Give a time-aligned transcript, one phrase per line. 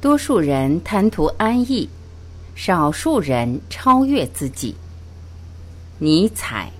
[0.00, 1.88] 多数人贪图安逸，
[2.54, 4.72] 少数人超越自己。
[5.98, 6.70] 尼采。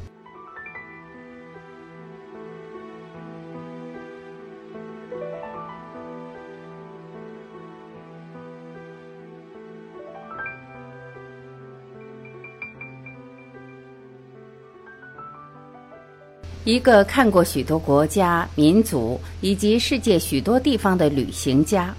[16.64, 21.92] 一个看过许多国家、民族以及世界许多地方的旅行家，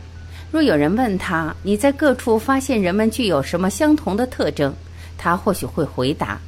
[0.51, 4.73] 若有人问他你在各处发现人们具有什么相同的特征，
[5.17, 6.39] 他或许会回答：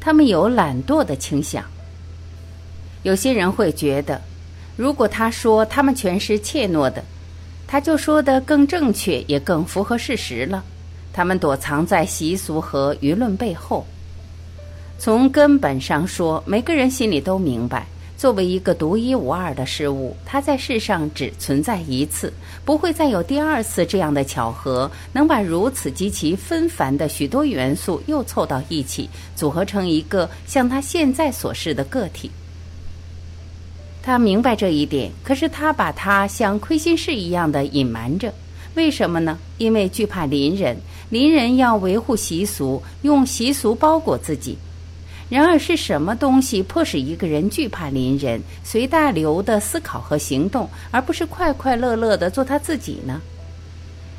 [0.00, 1.62] 他们有懒惰的倾向。
[3.02, 4.20] 有些人会觉得，
[4.76, 7.04] 如果他说他们全是怯懦的，
[7.66, 10.64] 他就说的更正确，也更符合事实了。
[11.12, 13.86] 他们躲藏在习俗和舆论背后。
[14.98, 17.86] 从根本上说，每个人心里都明白，
[18.22, 22.32] 作为一个独一无二的事物，它在世上只存在一次，
[22.64, 32.30] 不会再有第二次这样的巧合，能把如此极其纷繁的许多元素又凑到一起，组合成一个像他现在所示的个体。
[34.04, 38.32] 他明白这一点，可是他把它像亏心事一样的隐瞒着。
[38.76, 39.36] 为什么呢？
[39.58, 40.76] 因为惧怕邻人，
[41.10, 44.56] 邻人要维护习俗，用习俗包裹自己。
[45.32, 53.18] 然而，是什么东西迫使一个人惧怕邻人，随大流的思考和行动，而不是快快乐乐的做他自己呢？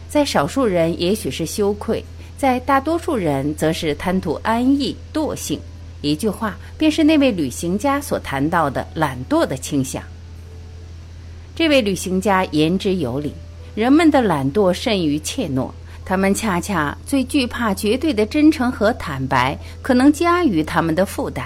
[0.09, 2.03] 在少数人，也许是羞愧；
[2.35, 5.59] 在大多数人，则是贪图安逸、惰性。
[6.01, 10.01] 一句话，便是那位旅行家所谈到的懒惰的倾向。
[11.55, 13.31] 这位旅行家言之有理，
[13.75, 15.69] 人们的懒惰甚于怯懦。
[16.05, 21.45] 他们恰恰最惧怕绝对的真诚和坦白可能加于他们的负担。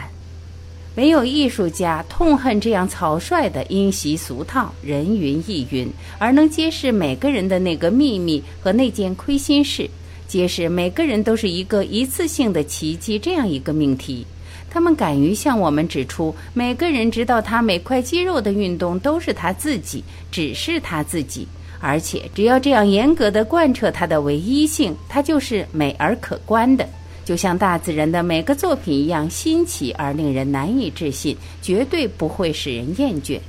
[0.95, 9.87] 唯有艺术家痛恨这样草率的因习俗套、人云亦云，而能揭示每个人的那个秘密和那件亏心事，
[10.27, 14.25] 揭示每个人都是一个一次性的奇迹这样一个命题。
[14.71, 21.47] 他们敢于向我们指出，每个人知道他每块肌肉的运动都是他自己，只是他自己。
[21.79, 26.87] 而且，只要这样严格的贯彻它的唯一性，它就是美而可观的，
[27.23, 33.39] 就像大自然的每个作品一样新奇而令人难以置信，绝对不会使人厌倦。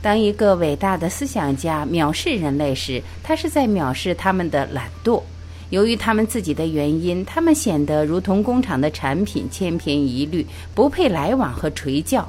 [0.00, 5.22] 当一个伟大的思想家藐视人类时，他是在藐视他们的懒惰。
[5.70, 12.26] 由于他们自己的原因，他们显得如同工厂的产品，千篇一律，不配来往和垂教。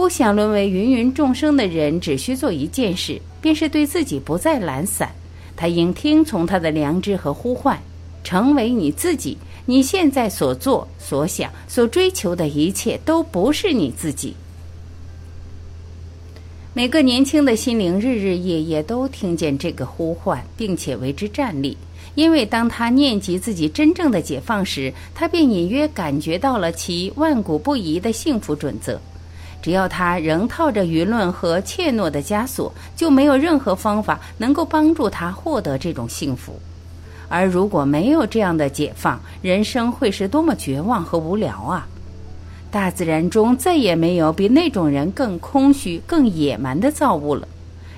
[0.00, 5.10] 不想沦为芸芸众生的人，只需做一件事，便是对自己不再懒散。
[5.54, 7.78] 他应听从他的良知和呼唤，
[8.24, 9.36] 成为你自己。
[9.66, 14.34] 你现在所做、所想、所追求的一切，都不是你自己。
[16.72, 21.76] 每个年轻的心灵，日日夜夜都听见这个呼唤，并且为之站立。
[22.14, 28.98] 因为当他念及自己真正的解放时，他便隐约感觉到了其万古不移的幸福准则。
[29.62, 36.58] 只要他仍套着舆论和怯懦的枷锁，就没有任何方法能够帮助他获得这种幸福。
[37.28, 41.86] 而如果没有这样的解放，人生会是多么绝望和无聊啊！
[42.70, 47.46] 大自然中再也没有比那种人更空虚、更野蛮的造物了。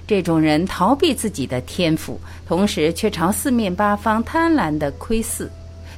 [0.06, 5.50] 这种人逃避自己的天赋，同时却朝四面八方贪婪地窥视。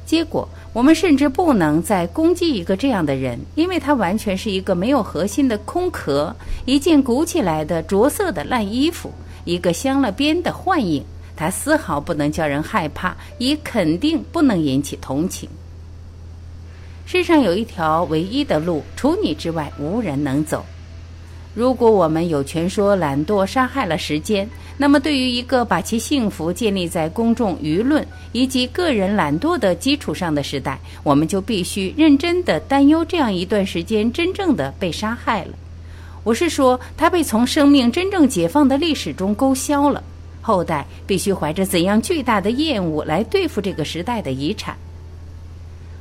[0.05, 6.35] 结果，我们甚至不能再攻击一个这样的人，因为他完全是一个没有核心的空壳，
[6.65, 9.11] 一件鼓起来的着色的烂衣服，
[9.45, 11.03] 一个镶了边的幻影。
[11.35, 15.49] 他丝毫不能叫人害怕，也肯定不能引起同情。
[17.05, 20.65] 世上有一条唯一的路，除你之外，无人能走。
[21.55, 35.51] 如果我们有权说懒惰杀害了时间，那么对于一个把其幸福建立在公众舆论以及个人懒惰的基础上的时代，我们就必须认真的担忧这样一段时间真正的被杀害了。
[36.25, 40.03] 我是说，他被从生命真正解放的历史中勾销了。
[40.41, 44.75] 后代必须怀着怎样巨大的厌恶来对付这个时代的遗产。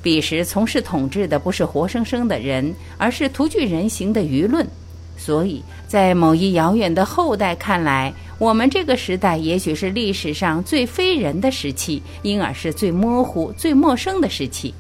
[0.03, 4.67] 彼时从事统治的不是活生生的人，而是徒具人形的舆论。
[5.17, 14.75] 所以在某一遥远的后代看来，我们这个时代也许是历史上最非人的时期，因而是最模糊、最陌生的时期。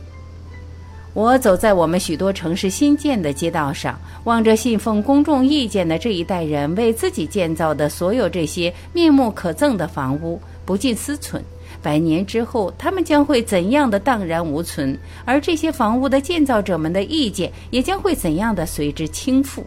[1.14, 11.40] 我走在我们许多城市新建的街道上，望着信奉公众意见的这一代人为自己建造的所有这些面目可憎的房屋，不禁思忖：
[11.81, 14.98] 百年之后，他们将会怎样的荡然无存？
[15.25, 19.62] 而这些房屋的建造者们的意见，也将会怎样的随之倾覆？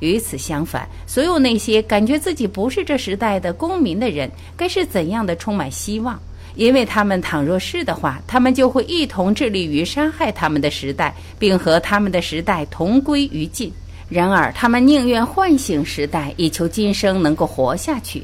[0.00, 6.20] 与此相反，所有那些感觉自己不是这时代的公民的人，该是怎样的充满希望？
[6.54, 13.70] 因为他们倘若是的话，他们就会一同致力于杀害他们的时代，并和他们的时代同归于尽。
[14.08, 18.22] 然而，他们宁愿唤醒时代，以求今生能够活下去。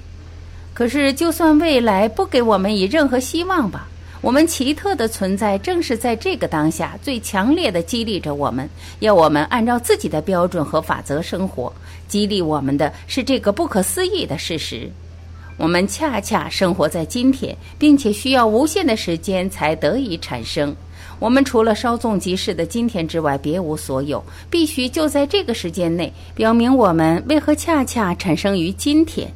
[0.72, 3.86] 可是，就算未来不给我们以任何希望吧，
[4.22, 8.70] 我们奇特的存在正是在这个当下最强烈的激励着我们，
[9.00, 11.72] 要我们按照自己的标准和法则生活。
[12.06, 14.88] 激励我们的是这个不可思议的事实。
[15.56, 20.74] 我们恰恰生活在今天，并且需要无限的时间才得以产生。
[21.18, 24.22] 我们除了稍纵即逝的今天之外，别无所有。
[24.48, 29.28] 必须就在这个时间内，表明我们为何恰恰产生于今天。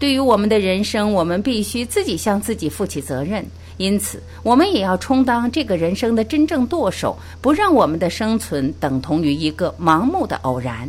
[0.00, 3.44] 对于我们的人生，我们必须自己向自己负起责任。
[3.80, 10.86] 因此，我们也要充当这个人生的真正舵手，不让我们的生存等同于一个盲目的偶然。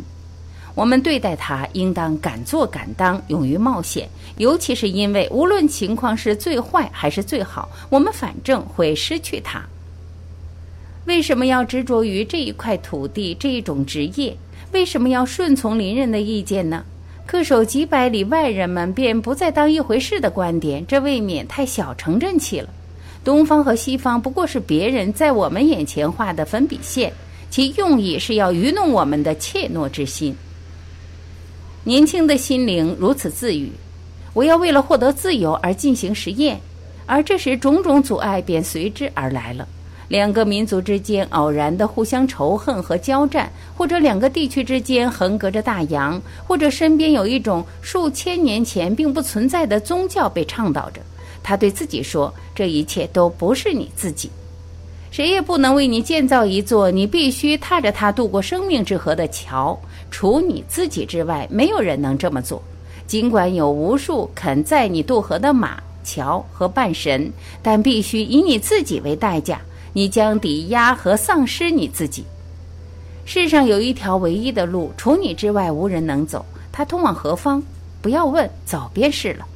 [0.74, 4.06] 我们对待它，应当敢做敢当，勇于冒险。
[4.36, 9.62] 尤其是因为，无论情况是最坏还是最好，我们反正会失去它。
[11.06, 14.36] 为什么要执着于这一块土地这一种职业？
[14.72, 16.84] 为什么要顺从邻人的意见呢？
[17.26, 22.68] 恪守几百里外人们便不再当一回事的观点，这未免太小城镇气了。
[23.24, 27.12] 东方和西方不过是别人在我们眼前画的粉笔线，
[27.50, 30.36] 其用意是要愚弄我们的怯懦之心。
[31.84, 33.70] 年轻的心灵如此自语
[34.34, 36.60] ：“我要为了获得自由而进行实验。”
[37.06, 39.66] 而这时，种种阻碍便随之而来了。
[40.08, 51.00] 两个民族之间偶然的互相仇恨和交战，或者两个地区之间横隔着大洋，或者身边有一种数千年前并不存在的宗教被倡导着。
[51.42, 54.30] 他对自己说：“这一切都不是你自己，
[55.10, 59.78] 谁也不能为你建造一座你必须踏着它渡过生命之河的桥。”
[60.10, 62.62] 除你自己之外，没有人能这么做。
[63.06, 69.60] 尽管有无数肯载你渡河的马、桥和半神，但必须以你自己为代价。
[69.94, 72.24] 你将抵押和丧失你自己。
[73.24, 76.44] 世上有一条唯一的路，除你之外无人能走。
[76.70, 77.62] 它通往何方？
[78.00, 79.46] 不要问，走便是了。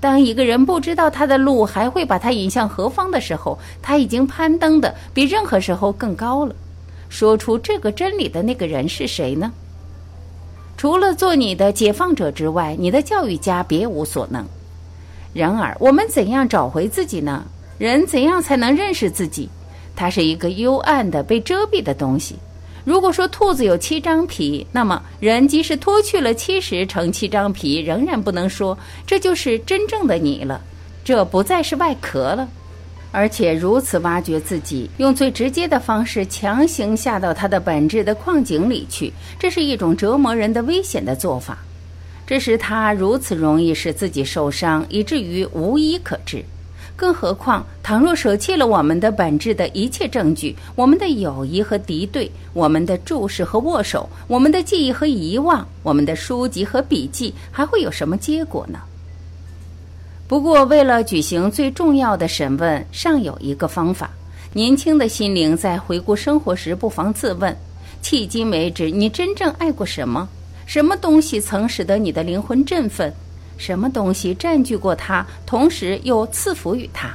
[0.00, 6.54] 当一个人不知道他的路还会把他引向何方的时候，他已经攀登的比任何时候更高了。
[7.10, 9.52] 说出这个真理的那个人是谁呢？
[10.76, 14.44] 除了做你的解放者之外，你的教育家别无所能。
[15.34, 17.44] 然而，我们怎样找回自己呢？
[17.78, 19.48] 人怎样才能认识自己？
[19.94, 22.36] 它是一个幽暗的、被遮蔽的东西。
[22.90, 28.76] 如果说兔子有七张皮，那么人即使脱去了七十乘七张皮，仍然不能说
[29.06, 30.60] 这就是真正的你了。
[31.04, 32.48] 这不再是外壳了。
[33.12, 41.58] 而且如此挖掘自己，用最直接的方式强行下到它的本质的矿井里去，这是一种折磨人的危险的做法。
[42.26, 46.44] 这使他如此容易使自己受伤，以至于无医可治。
[47.00, 58.80] 更何况，倘若舍弃了我们的本质的一切证据，我们的友谊和敌对，我们的注视和握手，我们的记忆和遗忘，我们的书籍和笔记，还会有什么结果呢？
[60.28, 64.10] 不过，为了举行最重要的审问，尚有一个方法。
[64.52, 67.56] 年轻的心灵在回顾生活时，不妨自问：
[68.02, 70.28] 迄今为止，你真正爱过什么？
[70.66, 73.10] 什么东西曾使得你的灵魂振奋？
[73.60, 77.14] 什么东西占据过它，同时又赐福于他？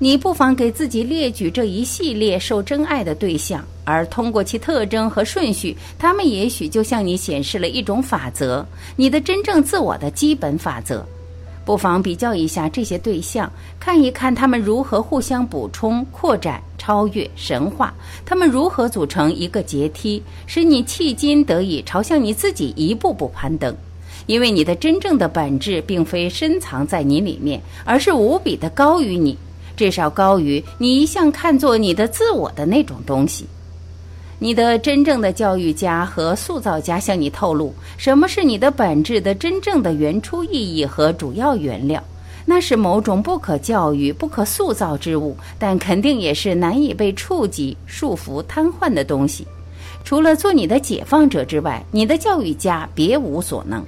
[0.00, 8.66] 你不妨给自己列举这一系列受真爱的对象，而通过其特征和顺序，他们也许就向你显示了一种法则——
[8.96, 11.06] 你的真正自我的基本法则。
[11.64, 23.72] 不妨比较一下这些对象，看一看他们如何互相补充、扩展、超越、神话，他们如何组成一个阶梯，使你迄今得以朝向你自己一步步攀登。
[24.30, 29.36] 因为你的真正的本质并非深藏在你里面，而是无比的高于你，
[29.76, 33.44] 至少高于你一向看作你的自我的那种东西。
[34.38, 42.00] 你的真正的教育家和塑造家向你透露，什么是你的本质的真正的原初意义和主要原料？
[42.46, 49.44] 那是某种不可教育、不可塑造之物，但肯定也是难以被触及、束缚、瘫痪的东西。
[50.04, 53.84] 除了做你的解放者之外，你的教育家别无所能。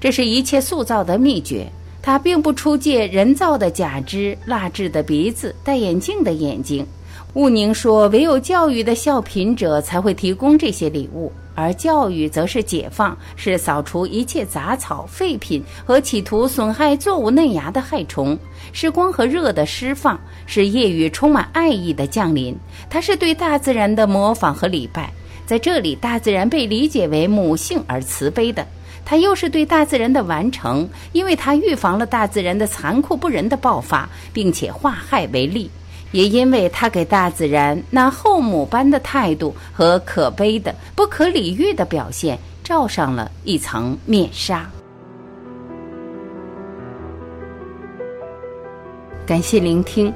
[0.00, 1.66] 这是一切塑造的秘诀。
[2.02, 6.86] 它并不出借人造的假肢、蜡制的鼻子、戴眼镜的眼睛。
[7.34, 18.38] 毋宁说：“唯有教育的效品者才会提供这些礼物，而教育则是解放，是扫除一切杂草、废品和企图损害作物嫩芽的害虫，
[18.72, 22.56] 是光和热的释放，是夜雨充满爱意的降临。
[22.88, 25.12] 它是对大自然的模仿和礼拜，
[25.44, 28.66] 在这里，大自然被理解为母性而慈悲的，
[29.06, 35.70] 它又是对大自然的完成，因为它预防了大自然的残酷不仁的爆发，并且化害为利。
[36.12, 44.64] 也因为他给大自然那后母般的态度和可悲的、不可理喻的表现罩上了一层面纱。
[49.26, 50.14] 感谢聆听，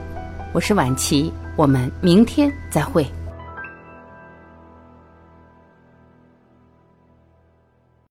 [0.53, 3.05] 我是晚琪，我们明天再会。